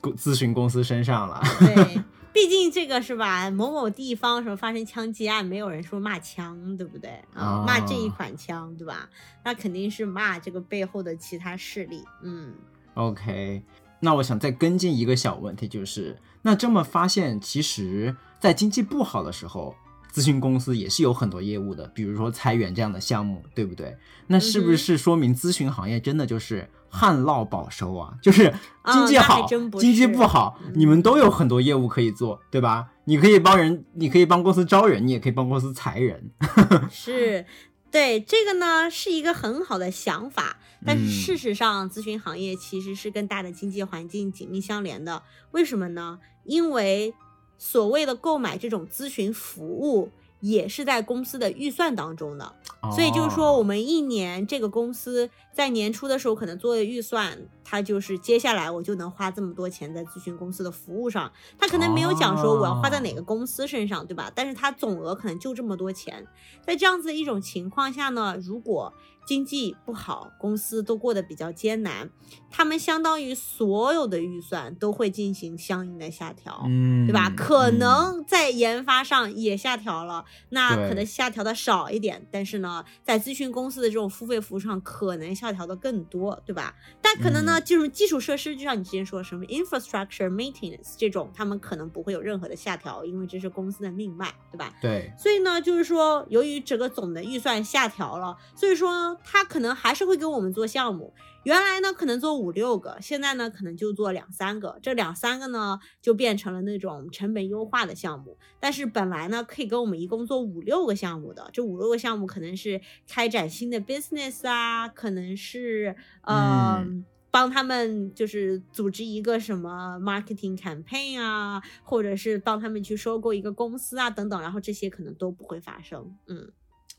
[0.00, 1.40] 公咨询公司身上了。
[1.60, 3.48] 对，毕竟这个是吧？
[3.50, 7.62] 某某地方什么发生枪击案，没有人说骂枪，对不对啊？
[7.66, 9.08] 骂这一啊款枪，对吧？
[9.44, 12.02] 那肯定是骂这个背后的其他势力。
[12.22, 12.52] 嗯
[12.94, 13.62] OK，
[14.04, 19.76] 那我想再跟进一个小问题，就是那这么发现，其实，在经济不好的时候，
[20.12, 23.96] 咨询公司也是有很多业务的，比如说裁员这样的项目，对不对？
[24.26, 28.14] 那是不是说明咨询行业真的就是旱涝保收啊？
[28.20, 28.52] 就是
[28.92, 32.88] 经济好，经济不好，你们都有很多业务可以做，对吧？
[33.04, 36.30] 你可以帮人，你可以帮公司招人，你也可以帮公司裁人。
[36.90, 37.46] 是。
[37.92, 45.22] 对这个呢，是一个很好的想法，但是嗯事实上，咨询行业其实是跟大的经济环境紧密相连的。
[45.50, 46.18] 为什么呢？
[46.44, 47.12] 因为
[47.58, 52.56] 所谓的购买这种咨询服务，也是在公司的预算当中的。
[52.90, 53.58] 所以就是说，哦。
[53.58, 64.32] 我们一年这个公司在年初的时候可能做的预算，他就是接下来我就能花这么多钱在咨询公司的服务上，他可能没有讲说我要花在哪个公司身上，对吧？
[64.34, 66.26] 但是他总额可能就这么多钱，
[66.66, 68.92] 在这样子一种情况下呢，如果
[69.24, 72.10] 经济不好，公司都过得比较艰难，
[72.50, 77.30] 他们相当于所有的预算都会进行相应的下调，嗯，对吧？
[77.36, 86.74] 可嗯能在研发上也下调了，那可能下调的少一点，但是呢，在咨询公司的这种付费服务上，可能下调的更多，对吧？
[87.00, 94.74] 但可能呢，嗯就是基础设施，就像你之前说的什么 infrastructure maintenance 这种，他们可能不会有任何的下调，因为这是公司的命脉，对吧？
[94.80, 101.12] 对，所以呢，就是说，由于整个总的预算下调了，所以说他可能还是会给我们做项目。
[101.44, 104.78] 原来呢可能做五六个，现在呢可能就做两三个。
[104.80, 108.38] 这两三个呢就变成了那种成本优化的项目。
[108.60, 116.82] 但是本来呢可以跟我们一共做五六个项目的，这五六个项目可能是开展新的 business 啊，可能是呃。
[116.84, 126.14] 嗯帮他们就是组织一个什么 marketing campaign 啊，或者是帮他们去收购一个公司啊，等等，然后这些可能都不会发生。
[126.26, 126.52] 嗯，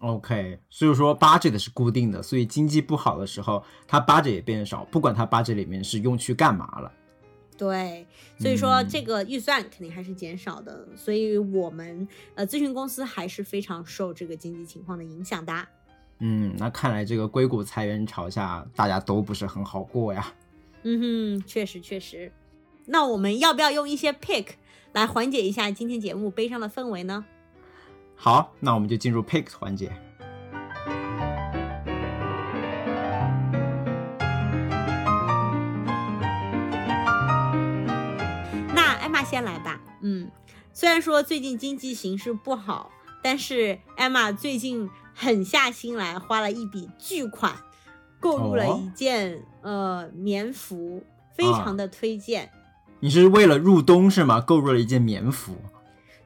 [0.04, 6.92] OK，所以说 budget 是固定的，所以经济不好的时候，它 budget 也变少，不管它 budget 里面是用去干嘛了。
[7.58, 8.06] 对，
[8.38, 15.68] 所以说嗯这个预算肯定还是减少的，所以我们呃咨询公司还是非常受这个经济情况的影响的。
[16.20, 20.34] 嗯，那看来这个硅谷裁员潮下，大家都不是很好过呀。
[20.82, 22.30] 嗯哼，确实确实。
[22.88, 24.48] 那我们要不要用一些 pick
[24.92, 27.24] 来缓解一下今天节目悲伤的氛围呢？
[28.16, 29.92] 好，那我们就进入 pick 环节。
[38.74, 39.82] 那艾玛先来吧。
[40.02, 40.32] 嗯，
[40.72, 47.54] 虽然说最近经济形势不好，但是艾玛最近狠下心来，花了一笔巨款，
[48.20, 51.04] 购入了哦一件、呃棉服，
[51.36, 52.50] 非常的推荐。
[53.02, 54.40] 你是为了入冬是吗？
[54.40, 55.58] 购入了一件棉服。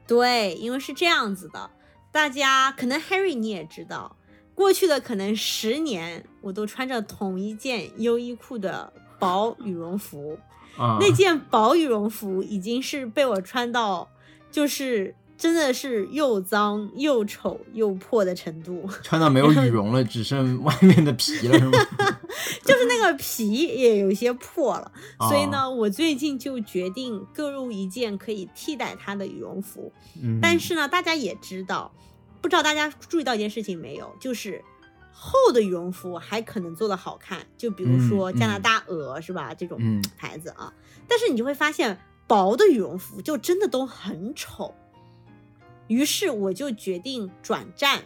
[0.06, 1.70] 对，因为是这样子的，
[2.18, 4.16] 大家可能 Harry 你也知道，
[4.52, 10.36] 过去的可能十年，我都穿着同一件优衣库的薄羽绒服。
[10.76, 14.08] 啊、那件薄羽绒服已经是被我穿到，
[14.50, 21.78] 就是真的是又脏又丑又破的程度，穿到没有羽绒了，只剩外面的皮了，是吗？
[22.64, 24.90] 就是那个皮也有些破了。
[25.18, 29.92] 啊所以呢，我最近就决定购入一件可以替代它的羽绒服。
[30.20, 31.92] 嗯，但是呢，大家也知道，
[32.40, 34.64] 不知道大家注意到一件事情没有，就是。
[35.20, 39.52] 厚的羽绒服还可能做的好看，就比如说嗯加拿大鹅、是吧？
[39.52, 40.72] 这种嗯牌子啊，
[41.08, 41.98] 但是你就会发现
[42.28, 44.72] 薄的羽绒服就真的都很丑。
[45.88, 48.04] 于是我就决定转战，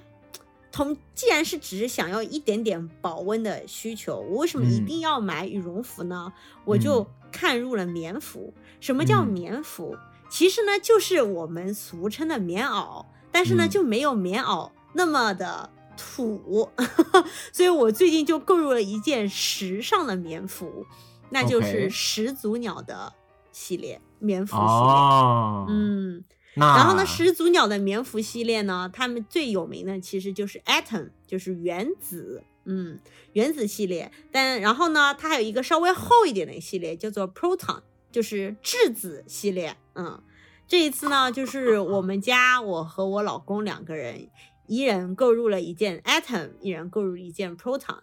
[0.70, 6.32] 同既然是只是想要一点点保温的需求，我为什么一嗯定要买羽绒服呢？
[6.64, 8.54] 我就看入了棉服。
[8.80, 9.98] 什么叫嗯棉服？
[10.30, 16.70] 其实呢，就是我们俗称的棉袄，但是呢，嗯就没有棉袄那么的土，
[17.52, 20.86] 所以我最近就购入了一件时尚的棉服，
[21.30, 23.12] 那就是始祖鸟的
[23.50, 24.68] 系列棉服系列。
[24.68, 32.98] 哦，，嗯，然后呢，始祖鸟的棉服系列呢，他们最有名的其实就是 Atom，就是原子，嗯，
[33.32, 34.12] 原子系列。
[34.30, 39.76] 但然后呢，它还有一个稍微厚一点的系列，叫做 Proton，就是质子系列。
[39.94, 40.22] 嗯，
[40.66, 44.28] 这一次呢，就是我们家我和我老公两个人，
[44.66, 47.98] 一人购入了一件 Atom，一人购入一件 Proton，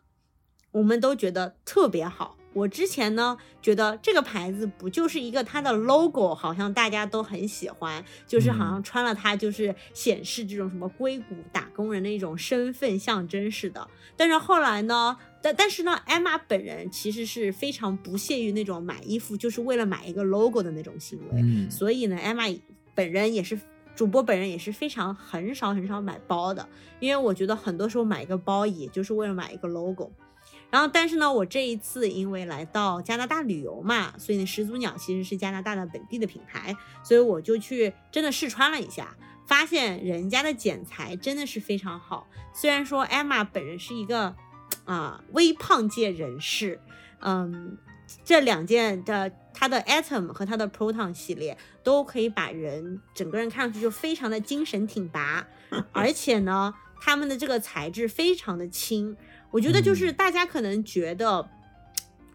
[0.72, 2.38] 我们都觉得特别好。
[2.54, 13.88] 我之前呢，觉得这个牌子不就是一个它的 logo，好像大家都很喜欢，就是好像穿了它就是显示这种什么硅谷打工人的一种身份象征似的。
[14.18, 22.44] 但是后来呢，但但是呢，艾玛本人其实是非常不屑于那种买衣服就是为了买一个 logo 的那种行为，嗯所以呢，艾玛
[22.94, 23.60] 本人也是
[23.96, 26.68] 主播本人也是非常很少很少买包的，
[27.00, 30.12] 因为我觉得很多时候买一个包也就是为了买一个 logo。
[30.72, 39.16] 然后，但是呢，我这一次因为来到加拿大旅游嘛，所以呢，始祖鸟其实是加拿大的本地的品牌，所以我就去真的试穿了一下，
[39.48, 42.28] 发现人家的剪裁真的是非常好。
[42.54, 44.36] 虽然说艾玛本人是一个
[44.90, 46.80] 啊、微胖界人士，
[47.20, 47.78] 嗯，
[48.26, 55.48] 这两件的它的 Atom 和它的 Proton 系列都可以把人整个人看上去就非常的精神挺拔，
[55.94, 59.16] 而且呢，它们的这个材质非常的轻。
[59.52, 61.48] 我觉得就是大家可能觉得。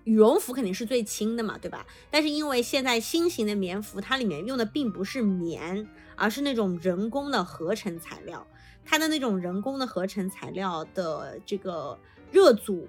[0.04, 1.86] 羽绒服肯定是最轻的嘛，对吧？
[2.10, 8.46] 但是因为现在新型的棉服，它里面用的并不是棉，而是那种人工的合成材料。
[8.84, 11.98] 它的那种人工的合成材料的这个
[12.34, 12.88] 热阻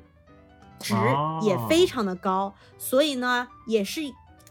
[0.79, 4.01] 值哦也非常的高，所以呢，也是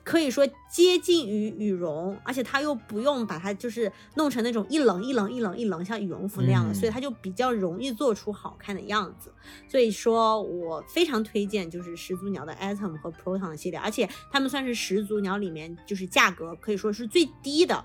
[0.04, 9.32] 可以说接近于羽绒，而且它又不用把它就是弄成那种一棱一棱一棱一棱像羽绒服那样的，嗯所以它就比较容易做出好看的样子。
[9.68, 17.84] 所以说我非常推荐就是始祖鸟的 Atom 和 Proton 的系列，而且它们算是始祖鸟里面就是价格可以说是最低的。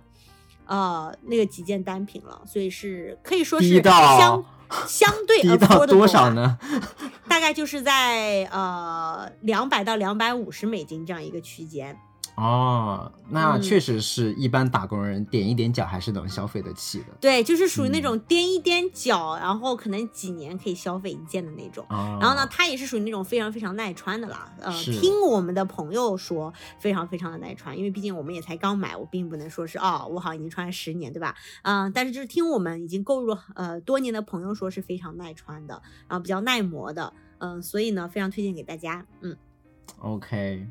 [0.65, 4.45] 呃，那个几件单品了，所以是可以说是相
[4.87, 6.57] 相对低到 affordable 多少呢？
[7.27, 11.97] 大概就是在呃两百到两百五十美金这样一个区间。
[12.39, 17.05] 哦，那嗯确实是一般打工人点一点脚还是能消费得起的。
[17.19, 21.85] 对，就是属于那嗯种踮一踮脚，然后可能几年可以消费一件的那种。
[21.89, 24.53] 哦、然后呢，它也是属于那种非常非常耐穿的啦。
[24.61, 31.35] 呃，听我们的朋友说，非常非常的耐穿，因为毕竟我们也才刚买，我并不能说是哦，我好像已经穿了十年，对吧？
[31.63, 39.05] 嗯、但是就是听我们已经购入呃多年的朋友说是非常耐穿的，然后比较耐磨的，嗯、所以呢，非常推荐给大家。
[39.21, 39.35] 嗯
[39.99, 40.67] ，OK，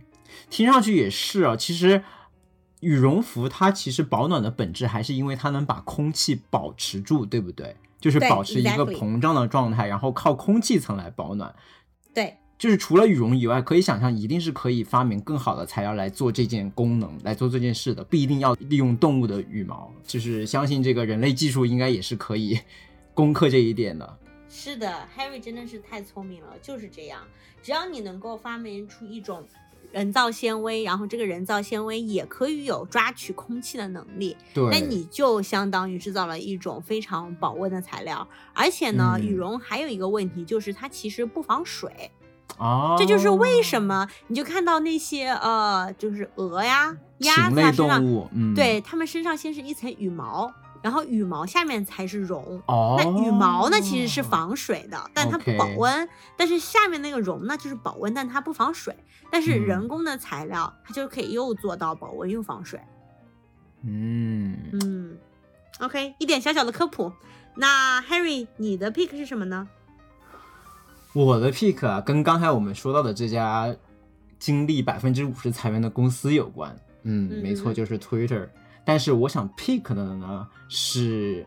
[0.51, 1.57] 听上去也是啊。
[1.57, 2.03] 其实
[2.81, 7.77] 羽绒服它其实保暖的本质还是因为它能把空气保持住，对不对？
[8.01, 11.53] 就是保持一个膨胀的状态，然后靠空气层来保暖。
[12.15, 19.93] 对，就是除了羽绒以外，可以想象一定是可以发明更好的材料来做这件功能，来做这件事的，不一定要利用动物的羽毛。
[20.07, 22.61] 就是相信这个人类技术应该也是可以
[23.15, 24.19] 攻克这一点的。
[24.49, 27.21] 是的，Harry 真的是太聪明了，就是这样。
[27.61, 29.45] 只要你能够发明出一种
[29.93, 38.27] 人造纤维，然后这个人造纤维也可以有抓取空气的能力，对，那你就相当于制造了一种非常保温的材料。
[38.53, 42.11] 而且呢，嗯羽绒还有一个问题就是它其实不防水，
[42.59, 50.53] 哦，这就是为什么你就看到那些呃，就是鹅呀、鸭子啊身上，嗯，对，它们身上先是一层羽毛。
[50.83, 56.09] 然后羽毛下面才是绒，哦，那羽毛呢其实是防水的，但它不保温。
[56.37, 58.95] 但是下面那个绒呢就是保温，但它不防水。
[59.31, 62.81] 但是嗯人工的材料，它就可以又做到保温又防水。
[63.83, 65.17] 嗯，嗯
[65.81, 67.13] ，OK，一点小小的科普。
[67.55, 69.69] 那 Harry，你的 pick 是什么呢？
[71.13, 73.75] 我的 pick 啊，跟刚才我们说到的这家
[74.39, 76.75] 经历百分之五十裁员的公司有关。
[77.03, 78.49] 嗯，嗯没错，就是 Twitter。
[78.89, 81.47] 但是我想 pick 的呢是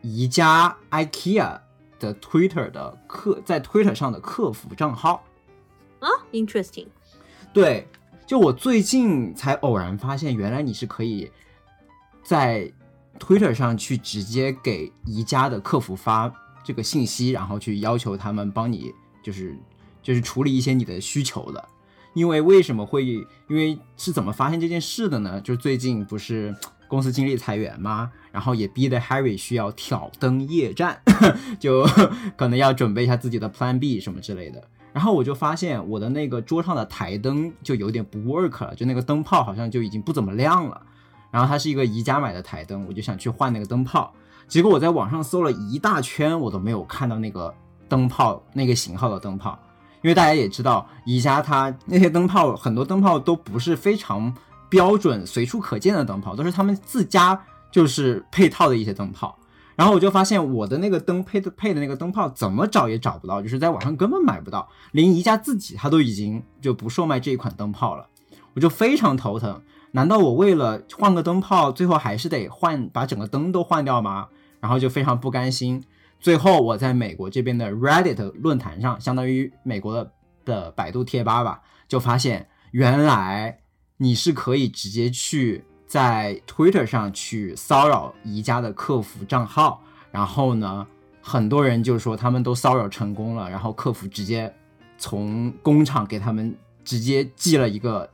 [0.00, 1.60] 宜家 IKEA
[1.98, 5.22] 的 Twitter 的客在 Twitter 上的客服账号。
[5.98, 6.86] 啊，interesting。
[7.52, 7.86] 对，
[8.26, 11.30] 就我最近才偶然发现，原来你是可以
[12.24, 12.72] 在
[13.18, 16.32] Twitter 上去直接给宜家的客服发
[16.64, 18.90] 这个信息，然后去要求他们帮你，
[19.22, 19.54] 就是
[20.02, 21.68] 就是处理一些你的需求的。
[22.14, 23.04] 因为为什么会？
[23.04, 25.40] 因为是怎么发现这件事的呢？
[25.40, 26.54] 就最近不是
[26.88, 28.10] 公司经历裁员吗？
[28.32, 31.00] 然后也逼得 Harry 需要挑灯夜战，
[31.58, 31.82] 就
[32.36, 34.62] 可能要准备一下自己的 Plan B 什么之类的。
[34.92, 40.80] 然后我就发现我的那个桌上的台灯就有点不 work 了，就那个灯泡好像就已经不怎么亮了。
[41.30, 44.12] 然后它是一个宜家买的台灯，我就想去换那个灯泡，
[44.48, 47.54] 结果我在网上搜了一大圈，我都没有看到那个
[47.88, 49.56] 灯泡那个型号的灯泡。
[50.02, 54.34] 因为大家也知道，宜家它那些灯泡很多灯泡都不是非常
[54.68, 57.38] 标准、随处可见的灯泡，都是他们自家
[57.70, 59.36] 就是配套的一些灯泡。
[59.76, 68.06] 然后我就发现我的那个灯配的配的那个灯泡怎么找也找不到，就是在网上根本买不到，连宜家自己它都已经就不售卖这一款灯泡了，
[68.54, 69.62] 我就非常头疼。
[69.92, 74.28] 难道我为了换个灯泡，最后还是得换把整个灯都换掉吗？
[74.60, 75.82] 然后就非常不甘心。
[76.20, 80.12] 最后我在美国这边的 Reddit 论坛上，相当于美国的
[80.44, 83.60] 的百度贴吧吧，就发现原来
[83.96, 90.86] 你是可以直接去在 Twitter 上去骚扰宜家的客服账号，然后呢，
[91.22, 94.54] 很多人就说他们都骚扰成功了，然后客服直接
[94.98, 96.54] 从工厂给他们
[96.84, 98.06] 直接寄了一个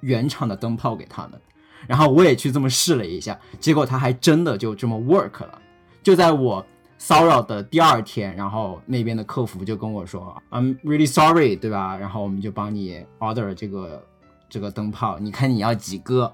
[0.00, 1.40] 原厂的灯泡给他们，
[1.86, 5.62] 然后我也去这么试了一下，结果他还真的就这么 work 了，
[6.02, 6.66] 就在我。
[7.04, 11.96] 骚扰的第二天，然后那边的客服就跟我说，I'm really sorry，对吧？
[11.96, 14.06] 然后我们就帮你 order 这个
[14.48, 16.32] 这个灯泡，你看你要几个？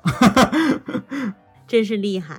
[1.66, 2.38] 真是厉害。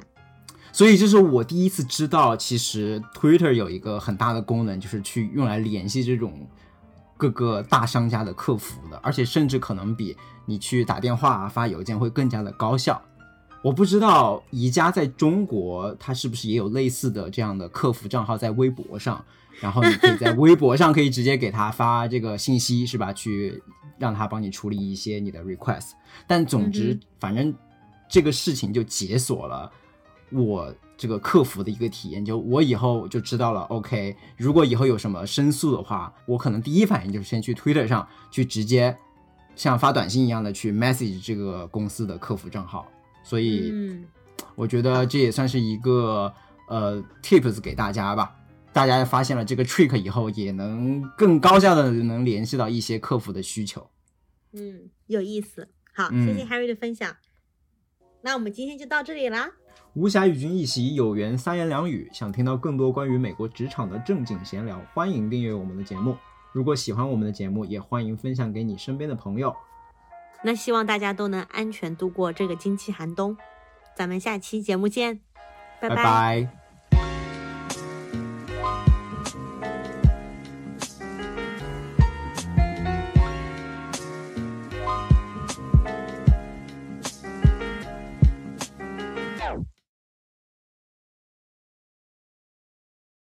[0.72, 6.48] 所以这是我第一次知道，其实 Twitter 有一个很大的功能，就是去用来联系这种
[7.18, 10.16] 各个大商家的客服的，而且甚至可能比
[10.46, 13.02] 你去打电话、发邮件会更加的高效。
[13.62, 19.24] 我不知道宜家在中国，它是不是也有类似的这样的客服账号在微博上，
[19.60, 23.12] 然后你可以在微博上可以直接给他发这个信息，是吧？
[23.12, 23.62] 去
[23.98, 25.92] 让他帮你处理一些你的 request。
[26.26, 27.54] 但总之，反正
[28.08, 29.70] 这个事情就解锁了
[30.32, 32.24] 我这个客服的一个体验。
[32.24, 38.96] 就我以后就知道了，OK，如果以后有什么申诉的话，我可能第一反应就是先去 Twitter 上去直接
[39.54, 42.88] 像发短信一样的去 message 这个公司的客服账号。
[43.24, 44.06] 所以嗯，
[44.56, 46.34] 我觉得这也算是一个
[46.68, 48.36] 呃 tips 给大家吧。
[48.72, 53.90] 大家发现了这个 trick 以后，也能更高效的能联系到一些客服的需求。
[54.54, 55.68] 嗯，有意思。
[55.94, 57.16] 好，嗯谢谢 Harry 的分享。
[58.22, 59.50] 那我们今天就到这里啦。
[59.96, 62.10] 无暇与君一席，有缘三言两语。
[62.14, 66.16] 想听到更多关于美国职场的正经闲聊，欢迎订阅我们的节目。
[66.54, 69.56] 如果喜欢我们的节目，也欢迎分享给你身边的朋友。
[70.44, 73.38] 那希望大家都能安全度过这个经期寒冬。
[73.96, 75.20] 咱们下期节目见，
[75.82, 76.59] 拜拜拜